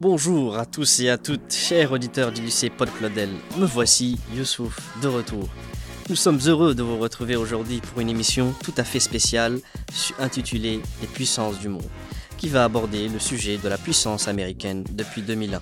[0.00, 3.30] Bonjour à tous et à toutes, chers auditeurs du lycée Paul Claudel.
[3.56, 5.48] Me voici, Youssouf, de retour.
[6.08, 9.58] Nous sommes heureux de vous retrouver aujourd'hui pour une émission tout à fait spéciale
[10.20, 11.90] intitulée Les puissances du monde,
[12.36, 15.60] qui va aborder le sujet de la puissance américaine depuis 2001.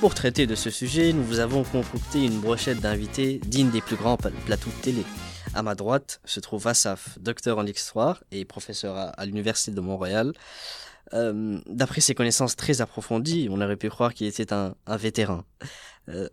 [0.00, 3.96] Pour traiter de ce sujet, nous vous avons concocté une brochette d'invités digne des plus
[3.96, 5.04] grands plateaux de télé.
[5.52, 10.32] À ma droite se trouve Asaf, docteur en histoire et professeur à l'Université de Montréal.
[11.12, 15.44] Euh, d'après ses connaissances très approfondies, on aurait pu croire qu'il était un, vétéran.
[16.08, 16.28] Euh,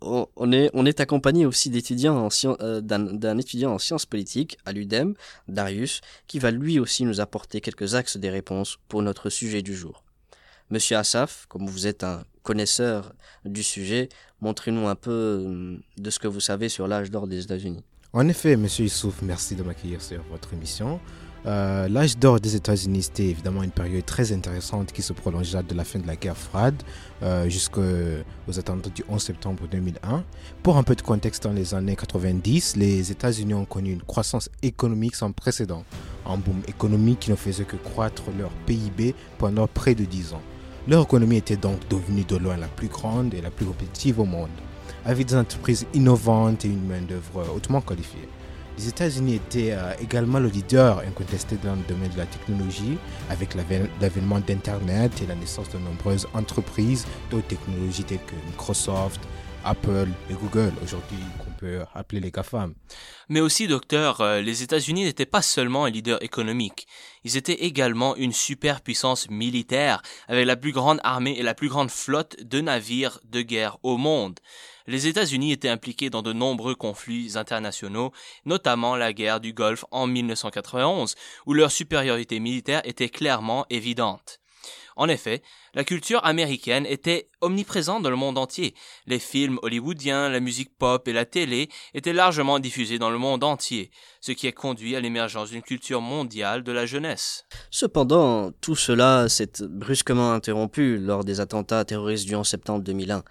[0.00, 2.28] on, est, accompagné aussi d'étudiants
[2.60, 5.14] euh, d'un étudiant en sciences politiques à l'UDEM,
[5.48, 9.74] Darius, qui va lui aussi nous apporter quelques axes des réponses pour notre sujet du
[9.74, 10.04] jour.
[10.70, 13.12] Monsieur Assaf, comme vous êtes un connaisseur
[13.44, 14.08] du sujet,
[14.40, 17.84] montrez-nous un peu de ce que vous savez sur l'âge d'or des États-Unis.
[18.14, 21.00] En effet, Monsieur Issouf, merci de m'accueillir sur votre émission.
[21.44, 25.74] Euh, l'âge d'or des États-Unis, c'était évidemment une période très intéressante qui se prolongea de
[25.74, 26.80] la fin de la guerre froide
[27.22, 27.82] euh, jusqu'aux
[28.56, 30.22] attentats du 11 septembre 2001.
[30.62, 34.48] Pour un peu de contexte, dans les années 90, les États-Unis ont connu une croissance
[34.62, 35.84] économique sans précédent,
[36.26, 40.42] un boom économique qui ne faisait que croître leur PIB pendant près de 10 ans.
[40.86, 44.24] Leur économie était donc devenue de loin la plus grande et la plus compétitive au
[44.24, 44.50] monde,
[45.04, 48.28] avec des entreprises innovantes et une main-d'œuvre hautement qualifiée.
[48.78, 52.96] Les États-Unis étaient euh, également le leader incontesté dans le domaine de la technologie,
[53.28, 53.54] avec
[54.00, 59.20] l'avènement d'Internet et la naissance de nombreuses entreprises de technologies telles que Microsoft,
[59.64, 62.74] Apple et Google, aujourd'hui qu'on peut appeler les GAFAM.
[63.28, 66.86] Mais aussi, docteur, euh, les États-Unis n'étaient pas seulement un leader économique,
[67.24, 71.90] ils étaient également une superpuissance militaire, avec la plus grande armée et la plus grande
[71.90, 74.40] flotte de navires de guerre au monde.
[74.86, 78.12] Les États-Unis étaient impliqués dans de nombreux conflits internationaux,
[78.44, 81.14] notamment la guerre du Golfe en 1991,
[81.46, 84.41] où leur supériorité militaire était clairement évidente.
[84.96, 85.42] En effet,
[85.74, 88.74] la culture américaine était omniprésente dans le monde entier.
[89.06, 93.44] Les films hollywoodiens, la musique pop et la télé étaient largement diffusés dans le monde
[93.44, 93.90] entier,
[94.20, 97.44] ce qui a conduit à l'émergence d'une culture mondiale de la jeunesse.
[97.70, 103.24] Cependant, tout cela s'est brusquement interrompu lors des attentats terroristes du 11 septembre 2001.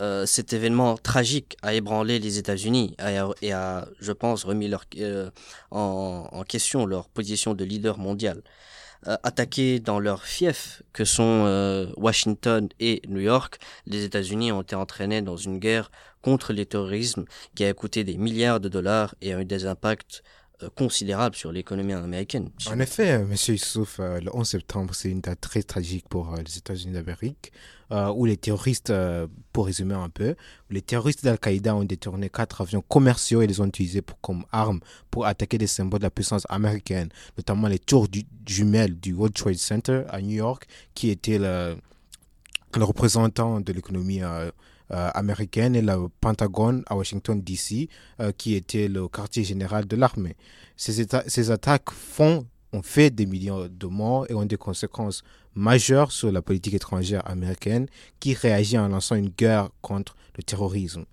[0.00, 2.96] Euh, cet événement tragique a ébranlé les États-Unis
[3.42, 5.30] et a, je pense, remis euh,
[5.70, 8.42] en, question leur position de leader mondial.
[9.06, 14.60] Euh, attaqués dans leurs fiefs que sont euh, Washington et New York, les États-Unis ont
[14.60, 15.90] été entraînés dans une guerre
[16.20, 17.24] contre le terrorisme
[17.54, 20.22] qui a coûté des milliards de dollars et a eu des impacts
[20.62, 22.50] euh, considérables sur l'économie américaine.
[22.68, 23.34] En effet, M.
[23.48, 27.52] Youssouf, le 11 septembre, c'est une date très tragique pour les États-Unis d'Amérique.
[27.92, 30.36] Euh, où les terroristes, euh, pour résumer un peu,
[30.70, 34.78] les terroristes d'Al-Qaïda ont détourné quatre avions commerciaux et les ont utilisés comme armes
[35.10, 39.34] pour attaquer des symboles de la puissance américaine, notamment les tours du, jumelles du World
[39.34, 41.78] Trade Center à New York, qui était le,
[42.76, 44.52] le représentant de l'économie euh,
[44.90, 47.88] américaine, et le Pentagone à Washington, D.C.,
[48.36, 50.36] qui était le quartier général de l'armée.
[50.76, 55.22] Ces, attaques font ont fait des millions de morts et ont des conséquences
[55.54, 57.86] majeures sur la politique étrangère américaine
[58.20, 61.04] qui réagit en lançant une guerre contre le terrorisme.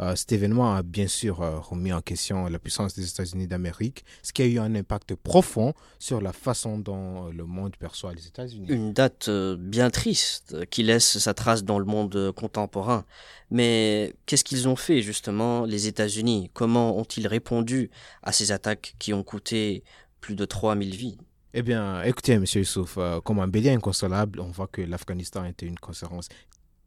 [0.00, 4.04] Euh, cet événement a bien sûr euh, remis en question la puissance des États-Unis d'Amérique,
[4.22, 8.12] ce qui a eu un impact profond sur la façon dont euh, le monde perçoit
[8.12, 8.66] les États-Unis.
[8.68, 13.04] Une date bien triste qui laisse sa trace dans le monde contemporain.
[13.50, 16.50] Mais qu'est-ce qu'ils ont fait justement, les États-Unis?
[16.52, 17.90] Comment ont-ils répondu
[18.22, 19.84] à ces attaques qui ont coûté
[20.20, 21.18] plus de 3000 vies?
[21.56, 22.44] Eh bien, écoutez, M.
[22.52, 26.28] Youssouf, euh, comme un bélier inconsolable, on voit que l'Afghanistan était une conséquence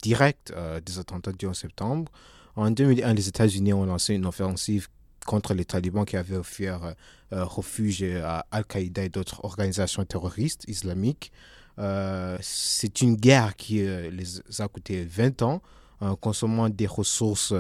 [0.04, 2.12] directe euh, des attentats du 11 septembre.
[2.58, 4.88] En 2001, les États-Unis ont lancé une offensive
[5.26, 6.96] contre les talibans qui avaient offert
[7.32, 11.32] euh, refuge à Al-Qaïda et d'autres organisations terroristes islamiques.
[12.42, 15.62] C'est une guerre qui les a coûté 20 ans,
[16.02, 17.54] en consommant des ressources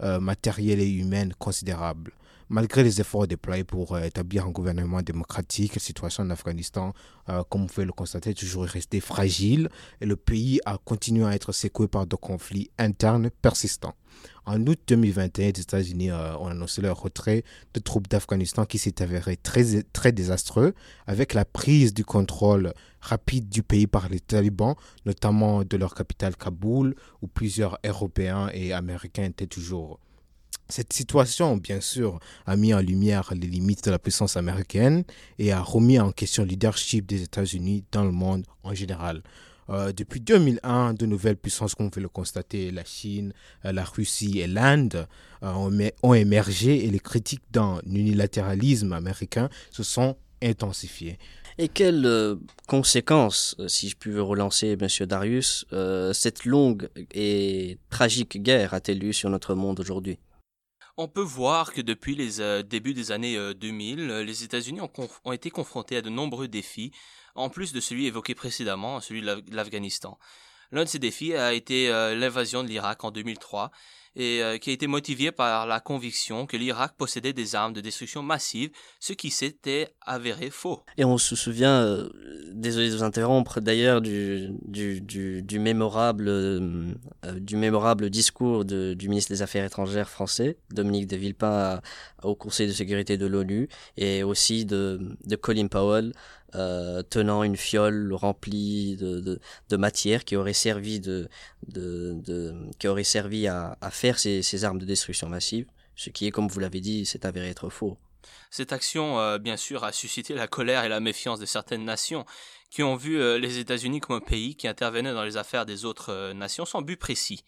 [0.00, 2.10] matérielles et humaines considérables.
[2.52, 6.92] Malgré les efforts déployés pour euh, établir un gouvernement démocratique, la situation en Afghanistan,
[7.28, 9.68] euh, comme vous pouvez le constater, est toujours restée fragile
[10.00, 13.94] et le pays a continué à être secoué par des conflits internes persistants.
[14.46, 19.00] En août 2021, les États-Unis euh, ont annoncé leur retrait de troupes d'Afghanistan qui s'est
[19.00, 20.74] avéré très, très désastreux
[21.06, 24.74] avec la prise du contrôle rapide du pays par les talibans,
[25.06, 30.00] notamment de leur capitale Kaboul, où plusieurs Européens et Américains étaient toujours
[30.70, 35.04] cette situation, bien sûr, a mis en lumière les limites de la puissance américaine
[35.38, 39.22] et a remis en question le leadership des États-Unis dans le monde en général.
[39.70, 43.32] Euh, depuis 2001, de nouvelles puissances, comme vous pouvez le constater, la Chine,
[43.64, 45.06] euh, la Russie et l'Inde,
[45.42, 51.18] euh, ont, émergé et les critiques d'un unilatéralisme américain se sont intensifiée.
[51.58, 52.36] Et quelles
[52.66, 55.66] conséquences, si je puis relancer, Monsieur Darius,
[56.14, 60.18] cette longue et tragique guerre a-t-elle eu sur notre monde aujourd'hui?
[61.00, 64.90] On peut voir que depuis les débuts des années 2000, les États-Unis ont,
[65.24, 66.92] ont, été confrontés à de nombreux défis,
[67.34, 70.18] en plus de celui évoqué précédemment, celui de l'Afghanistan.
[70.72, 73.70] L'un de ces défis a été l'invasion de l'Irak en 2003,
[74.16, 77.80] et euh, qui a été motivé par la conviction que l'Irak possédait des armes de
[77.80, 80.82] destruction massive, ce qui s'était avéré faux.
[80.96, 82.08] Et on se souvient, euh,
[82.52, 84.50] désolé de vous interrompre, d'ailleurs du,
[85.58, 91.80] mémorable, euh, discours du ministre des Affaires étrangères français, Dominique de Villepin,
[92.22, 96.12] au Conseil de sécurité de l'ONU, et aussi de, de Colin Powell,
[96.54, 99.20] euh, tenant une fiole remplie de,
[99.68, 101.28] de, matière qui aurait servi de,
[101.68, 105.66] de, de qui aurait servi à, à faire ces, ces, armes de destruction massive,
[105.96, 107.98] ce qui est, comme vous l'avez dit, s'est avéré être faux.
[108.50, 112.24] Cette action, euh, bien sûr, a suscité la colère et la méfiance de certaines nations
[112.70, 115.84] qui ont vu euh, les États-Unis comme un pays qui intervenait dans les affaires des
[115.84, 117.44] autres nations sans but précis.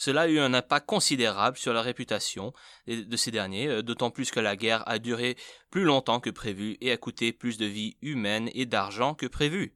[0.00, 2.54] Cela a eu un impact considérable sur la réputation
[2.86, 5.36] de ces derniers, euh, d'autant plus que la guerre a duré
[5.70, 9.74] plus longtemps que prévu et a coûté plus de vies humaines et d'argent que prévu.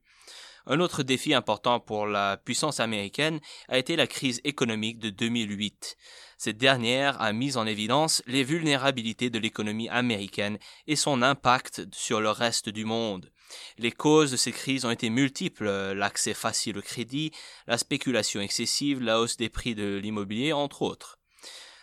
[0.65, 3.39] Un autre défi important pour la puissance américaine
[3.69, 5.99] a été la crise économique de 2008.
[6.45, 12.21] Cette dernière a mis en évidence les vulnérabilités de l'économie américaine et son impact sur
[12.21, 13.31] le reste du monde.
[13.79, 15.65] Les causes de ces crises ont été multiples,
[15.95, 17.31] l'accès facile au crédit,
[17.67, 21.19] la spéculation excessive, la hausse des prix de l'immobilier, entre autres.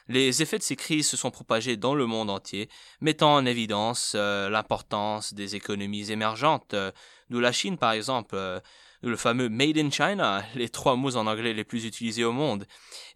[0.08, 2.70] Les effets de ces crises se sont propagés dans le monde entier,
[3.00, 6.92] mettant en évidence euh, l'importance des économies émergentes, euh,
[7.32, 8.60] d'où la Chine par exemple, euh,
[9.04, 12.66] le fameux Made in China, les trois mots en anglais les plus utilisés au monde.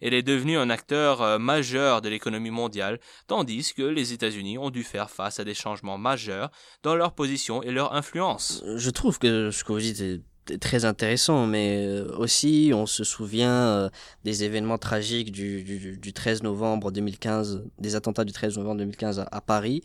[0.00, 4.70] Elle est devenue un acteur euh, majeur de l'économie mondiale, tandis que les États-Unis ont
[4.70, 6.50] dû faire face à des changements majeurs
[6.82, 8.64] dans leur position et leur influence.
[8.76, 10.20] Je trouve que ce que vous dites est
[10.60, 13.88] très intéressant, mais euh, aussi on se souvient euh,
[14.24, 19.24] des événements tragiques du, du, du, 13 novembre 2015, des attentats du 13 novembre 2015
[19.30, 19.82] à, Paris,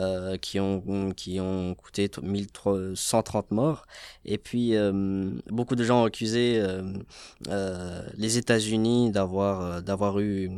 [0.00, 3.86] euh, qui ont qui ont coûté 1130 morts.
[4.24, 6.62] Et puis euh, beaucoup de gens ont accusé
[8.16, 10.50] les États-Unis d'avoir d'avoir eu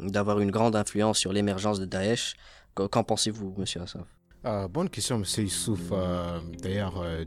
[0.00, 2.34] d'avoir une grande influence sur l'émergence de Daesh.
[2.74, 4.15] Qu'en pensez-vous, Monsieur Assaf?
[4.46, 5.24] Euh, bonne question, M.
[5.38, 5.80] Youssouf.
[5.92, 7.24] Euh, D'ailleurs, euh,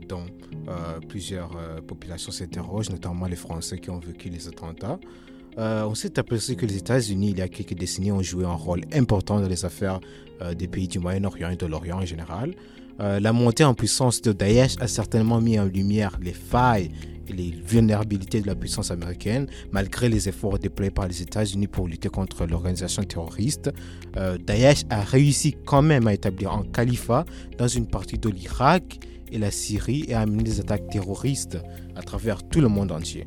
[0.68, 1.50] euh, plusieurs
[1.86, 4.98] populations s'interrogent, notamment les Français qui ont vécu les attentats.
[5.56, 8.82] On s'est aperçu que les États-Unis, il y a quelques décennies, ont joué un rôle
[8.94, 10.00] important dans les affaires
[10.56, 12.54] des pays du Moyen-Orient et de l'Orient en général.
[13.00, 16.90] La montée en puissance de Daesh a certainement mis en lumière les failles
[17.32, 22.08] les vulnérabilités de la puissance américaine, malgré les efforts déployés par les États-Unis pour lutter
[22.08, 23.70] contre l'organisation terroriste.
[24.16, 27.24] Euh, Daesh a réussi quand même à établir un califat
[27.58, 29.00] dans une partie de l'Irak
[29.32, 31.58] et la Syrie et à mener des attaques terroristes
[31.94, 33.24] à travers tout le monde entier.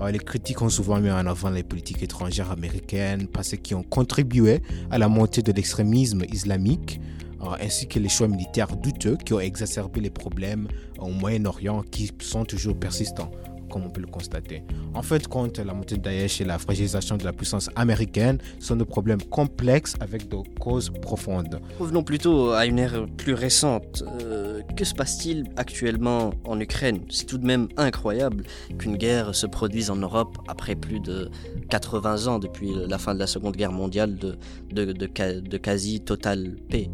[0.00, 3.82] Euh, les critiques ont souvent mis en avant les politiques étrangères américaines parce qu'ils ont
[3.82, 4.60] contribué
[4.90, 7.00] à la montée de l'extrémisme islamique.
[7.42, 10.68] Euh, ainsi que les choix militaires douteux qui ont exacerbé les problèmes
[10.98, 13.30] au Moyen-Orient qui sont toujours persistants
[13.68, 14.62] comme on peut le constater.
[14.94, 18.76] En fait, compte, la montée de Daesh et la fragilisation de la puissance américaine sont
[18.76, 21.60] des problèmes complexes avec des causes profondes.
[21.78, 24.02] Revenons plutôt à une ère plus récente.
[24.22, 27.00] Euh, que se passe-t-il actuellement en Ukraine?
[27.10, 28.44] C'est tout de même incroyable
[28.78, 31.30] qu'une guerre se produise en Europe après plus de
[31.70, 36.90] 80 ans depuis la fin de la Seconde Guerre mondiale de, quasi totale paix.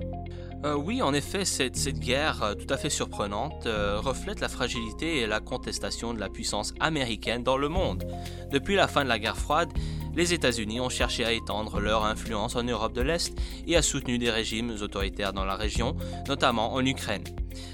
[0.65, 5.19] Euh, oui, en effet, cette, guerre euh, tout à fait surprenante euh, reflète la fragilité
[5.19, 8.05] et la contestation de la puissance américaine dans le monde.
[8.51, 9.69] Depuis la fin de la guerre froide,
[10.17, 14.17] les États-Unis ont cherché à étendre leur influence en Europe de l'Est et a soutenu
[14.17, 15.97] des régimes autoritaires dans la région,
[16.29, 17.25] notamment en Ukraine.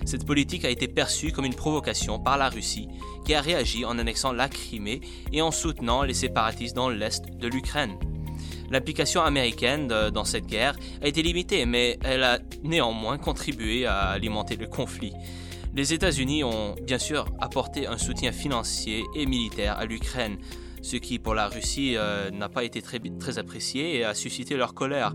[0.05, 2.89] Cette politique a été perçue comme une provocation par la Russie,
[3.25, 5.01] qui a réagi en annexant la Crimée
[5.33, 7.97] et en soutenant les séparatistes dans l'Est de l'Ukraine.
[8.71, 14.55] L'application américaine dans cette guerre a été limitée, mais elle a néanmoins contribué à alimenter
[14.55, 15.13] le conflit.
[15.75, 20.39] Les États-Unis ont bien sûr apporté un soutien financier et militaire à l'Ukraine,
[20.83, 24.57] ce qui pour la Russie euh, n'a pas été très, très apprécié et a suscité
[24.57, 25.15] leur colère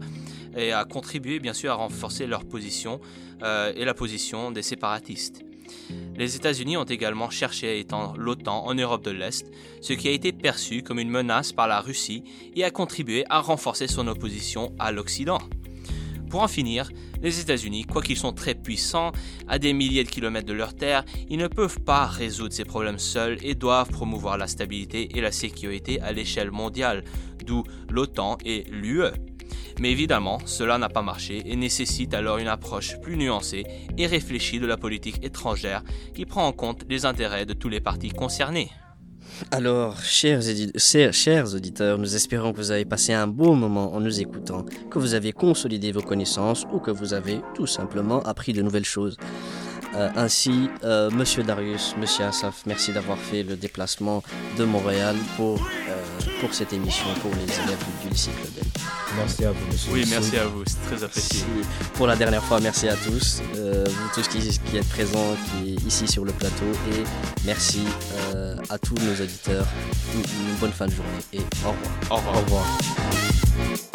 [0.56, 3.00] et a contribué bien sûr à renforcer leur position
[3.42, 5.45] euh, et la position des séparatistes.
[6.18, 9.52] Les États-Unis ont également cherché à étendre l'OTAN en Europe de l'Est,
[9.82, 12.24] ce qui a été perçu comme une menace par la Russie
[12.56, 15.40] et a contribué à renforcer son opposition à l'Occident.
[16.30, 16.90] Pour en finir,
[17.22, 19.12] les États-Unis, quoiqu'ils sont très puissants,
[19.48, 23.00] à des milliers de kilomètres de leur terre, ils ne peuvent pas résoudre ces problèmes
[23.00, 27.04] seuls et doivent promouvoir la stabilité et la sécurité à l'échelle mondiale,
[27.46, 29.12] d'où l'OTAN et l'UE.
[29.80, 33.66] Mais évidemment, cela n'a pas marché et nécessite alors une approche plus nuancée
[33.98, 37.82] et réfléchie de la politique étrangère qui prend en compte les intérêts de tous les
[37.82, 38.70] partis concernés.
[39.52, 40.42] Alors, chers,
[41.54, 45.14] auditeurs, nous espérons que vous avez passé un bon moment en nous écoutant, que vous
[45.14, 49.18] avez consolidé vos connaissances ou que vous avez tout simplement appris de nouvelles choses.
[49.96, 54.24] Euh, ainsi, euh, Monsieur Darius, Monsieur Asaf, merci d'avoir fait le déplacement
[54.58, 58.64] de Montréal pour, euh, cette émission pour les élèves du lycée Claudel.
[59.18, 59.92] Merci à vous, Monsieur.
[59.94, 61.44] Oui, merci à vous, c'est très apprécié.
[61.94, 66.08] Pour la dernière fois, merci à tous, vous tous qui, qui, êtes présents qui, ici
[66.08, 67.04] sur le plateau et
[67.46, 67.86] merci
[68.70, 69.66] à tous nos auditeurs.
[70.14, 72.12] Une, une, bonne fin de journée et au revoir.
[72.12, 72.36] Au revoir.
[72.36, 73.95] Au revoir.